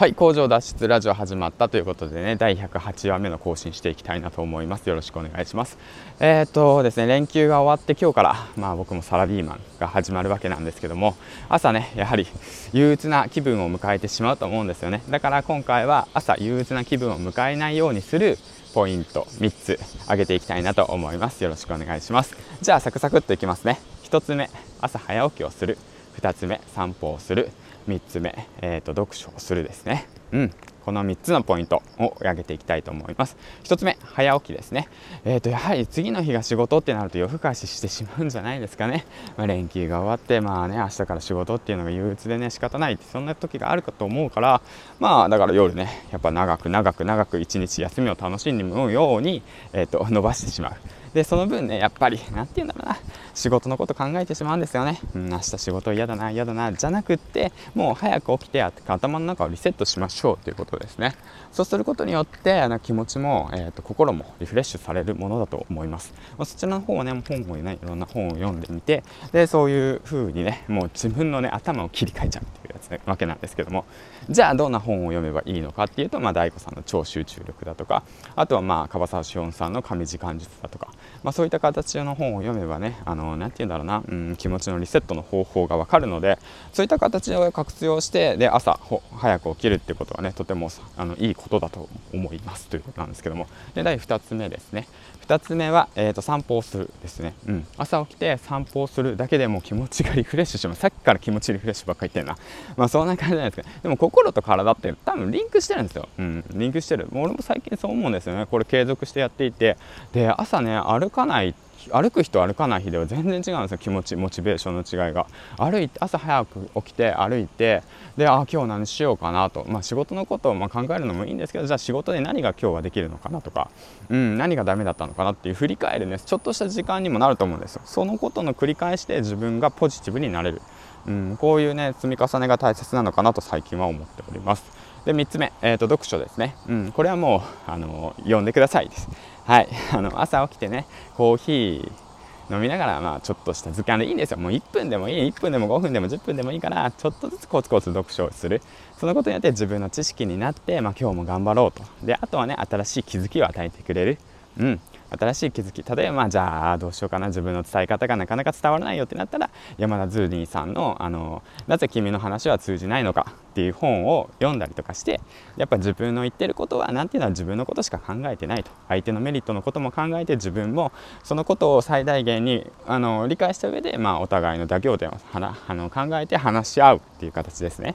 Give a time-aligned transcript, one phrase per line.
[0.00, 4.88] はい工場脱出ラジオ始まったということでね第108話目の更新していきたいなと思います。
[4.88, 5.76] よろしくお願いします。
[6.20, 11.16] えー、っとですね連休が終わって今日からまあ僕もサラリーマンが始まるわけなんですけども
[11.50, 12.26] 朝ねやはり
[12.72, 15.02] 憂鬱な気分を迎えてしまうと思うんですよね。
[15.10, 18.38] だから今回は朝憂鬱な気分を迎えないようにする
[18.72, 21.44] ポイント3つ挙げていきたいなと思います。
[21.44, 22.34] よろしくお願いします。
[22.62, 23.78] じゃあサクサクっといきますね。
[24.04, 24.48] 1つ目
[24.80, 25.76] 朝早起きをする。
[26.18, 27.50] 2つ目散歩をする。
[27.90, 30.06] 3つ目、えーと、読書をするですね。
[30.32, 30.50] うん
[30.84, 33.36] この3つのポイントを挙げていきたいと思います。
[33.64, 34.88] 1つ目、早起きですね。
[35.24, 39.04] えーと、やはり次の日が仕事ってなると夜更かししてしまうんじゃないですかね。
[39.36, 44.62] まあ、連休が終わって、まあね、明日から仕事っていうのが憂鬱でね、仕方ないって、そんな時があるかと思うから、
[44.98, 50.72] まあだから夜ね、やっぱ長く長く長く一日休みを楽しんでむように、えーと伸ばしてしまう。
[51.14, 52.96] でその分ねやっぱり何て言うんだろうな。
[53.34, 61.14] 仕事のこと考えてしまうんですよね、うん、明日仕事嫌だな嫌だなじゃなくってもう早く起きて頭の中をリセットしましょうということですね。
[61.52, 73.84] そうすることによってあの気持ちも、えーと、心もリフレッシュされるものだと思います、まあ、そちらの方をね本をねいろんな本を読んでみてでそういう風にねもう自分のね頭を切り替えちゃうっていうやつ、ね、わけなんですけども。
[74.28, 78.04] じゃあどんな本を読めばいいのかっていうと、まあ、大悟さんの超集中力だとか
[78.36, 80.92] あとはまあ樺沢志音さんの神時間術だとか
[81.22, 86.38] まあ、そういった形の本を読めばねあのなて言うんだろうな、うん、気持ちのリセットの方法が分かるので
[86.72, 88.78] そういった形を活用してで朝
[89.16, 93.46] 早く起きるってことはねとてもあのいいことだと思いますということなんですけども。
[93.74, 94.86] で第2つ目ですね。
[95.26, 100.80] 2つ目は、えーと、散歩をするですね、うん、朝起きて散歩をするだけでも気持ちがリフレッシュします。
[100.80, 102.36] さっきから気持ちリフレッシュばっかり言ってんな。
[102.76, 103.68] まあそんな感じじゃないですか。
[103.82, 107.08] でも心と体って多分リンクしてるんですよ、うん、リンクしてる。
[107.12, 108.46] 俺も最近そう思うんですよね。
[108.46, 109.76] これ継続してやっていて。
[110.12, 111.54] で朝ね歩かない
[111.92, 113.78] 歩く日と歩かない日では全然違うんですよ。
[113.78, 115.26] 気持ちモチベーションの違いが。
[115.56, 117.82] 歩いて朝早く起きて歩いて
[118.16, 123.70] であ今日何しようかなと、まあ、仕事のことをま考えるのもいいんですけどじゃあ仕事で何が今日はできるのかなとか、
[124.10, 127.82] うん、何がダメだったのかなっていう振り返るねちょっとした時間にもなると思うんですよ。
[127.84, 130.60] そのことの繰り返しで自分がポジティブになれる、
[131.06, 134.89] うん、こういうね積み重ねが大切なのかなと最近は思っております。
[135.04, 139.08] で3つ目、えーと、読書ですね、うん、これはもうあの読んでくださいです
[139.44, 142.10] はい あの朝起きてねコーヒー
[142.50, 144.38] 飲みながら、まあ、ちょっとした図鑑でいいんですよ。
[144.38, 148.60] もう1分でもいい、1分でも5分でも10分でもいいから、ちょっとずつコツコツ読書をする。
[148.98, 151.84] そのことによって自分の知識になって、まあ、今日も頑張ろうと。
[152.04, 154.18] で、あとはね、新しい気づきを与えてくれる。
[154.58, 154.80] うん。
[155.18, 155.82] 新しい気づき。
[155.96, 157.28] 例えば、じゃあどうしようかな。
[157.28, 165.20] 自分の伝え方がなかなか伝わらないよってなったら山田ズーニーさんのあの「なぜ君の話は通じないのか」っていう本を読んだりとかして
[165.56, 168.70] やっぱ自分の言ってることは何ていうのは自分のことしか考えてないと。
[168.88, 177.94] 相手のメリットのことも考えて自分もそのことを最大限にあの理解した上で、まあ、お互いの妥協点をあの考えて話し合うっていう形ですね。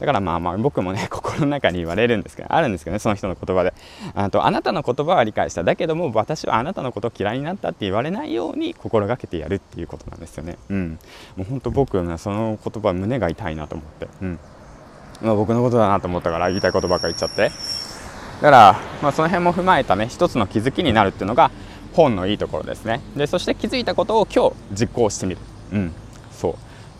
[0.00, 3.72] だからまあまあ僕もね 心の中に言われるんですけどあるんですけどねその人の言葉で。
[4.14, 5.64] あとあなたの言葉は理解した。
[5.64, 10.58] だけども私はあなたのことを嫌いになったって言われないように心がけてやるっていうことなんですよね。
[10.68, 10.98] うん。
[11.36, 14.08] もう本当僕はねその言葉胸が痛いなと思って。
[14.22, 14.38] うん。
[15.22, 17.42] まあ、僕のことだなと思ったから言いたいことばっか言っちゃって。
[17.44, 17.50] だ
[18.40, 21.52] から、まあ、その辺も踏まえたね一つの気づきになるっていうのが
[21.92, 23.00] 本のいいところですね。
[23.16, 25.40] でそして気づいたことを今日実行してみる。
[25.72, 25.92] うん。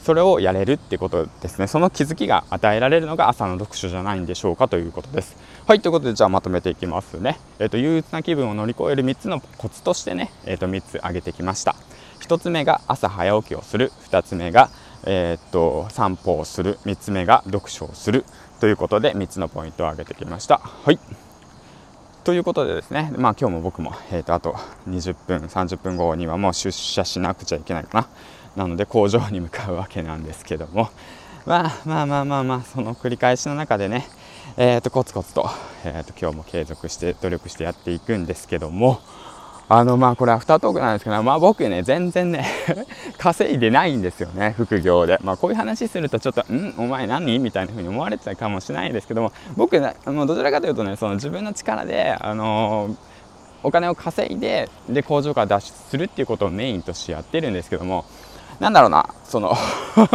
[0.03, 1.69] それをやれるってことですね。
[1.69, 5.37] その気づきが与えられるのが朝の読書じゃないんでしょうかということです。
[5.67, 7.39] はいということでじゃあまとめていきますね。
[7.61, 11.77] えっ、ー、と憂鬱な気分を乗り越える3つのコツとしてねえっ、ー、と3つ挙げてきました。
[12.21, 13.93] 1つ目が朝早起きをする。
[14.11, 14.71] 2つ目が
[15.05, 16.79] えっ、と散歩をする。
[16.85, 18.25] 3つ目が読書をする。
[18.59, 20.59] ということで3つのポイントを挙げてきました。
[20.59, 20.99] はい。
[22.25, 24.53] ということでですね、まあ今日も僕も、えーとあと
[24.89, 28.09] 20分、30分後にはもう出社しなくちゃいけないかな。
[28.57, 30.91] なので工場に向かうわけなんですけども、
[31.47, 34.07] まあ、まあまあまあまあその繰り返しの中でね、
[34.57, 35.49] えー、とコツコツと,、
[35.85, 39.01] えー、と今日も継続して努力してやっていくんですけども。
[39.69, 42.45] あのまあこれアフタートークなんですけど、まあ、僕ね全然ね
[43.17, 49.33] 稼いでないんですよね副業で、まあ、こういう話するとちょっと「んお前何?」みたいな風に思われてたかもしれないですけども。
[49.57, 52.97] 僕ねもうどちらかというとねその自分の力であのー
[53.65, 58.05] お金を稼いでで工場から脱出するっていうことをメインとしてやってるんですけども。
[58.61, 59.55] なんだろうな、その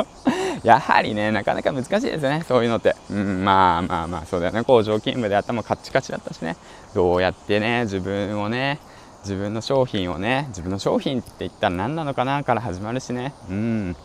[0.64, 2.96] やはりね、なかなか難しいですね、そういうのって。
[3.10, 6.58] うん、まあまあまあ、そうだよね、工場勤務で頭カッチカチだったしね、
[6.94, 8.80] どうやってね、自分をね、
[9.22, 13.96] 自分の商品をね、自分の商品って言ったら何なのかなから始まるしね、うん。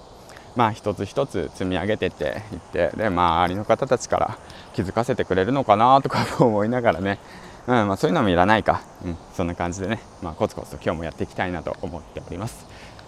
[0.56, 4.38] まあ一つ一つ積み上げてっていってで、周りの方たちから
[4.74, 7.18] 気づかせてくれるのかなとか思いながらね、
[7.66, 12.66] うんまあ、そういうのもいらないか、うん、そんな感じでね、まあ、コツコツと今日もやっていきたいなと思っております。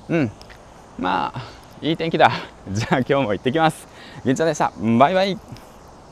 [0.09, 0.31] うん。
[0.99, 1.43] まあ
[1.83, 2.31] いい天気だ。
[2.71, 3.87] じゃあ今日も行ってきます。
[4.25, 4.73] 銀ちゃんでした。
[4.99, 5.64] バイバイ。